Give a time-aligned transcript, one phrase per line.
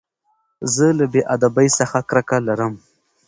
[0.73, 2.73] زه له بې ادبۍ څخه کرکه لرم.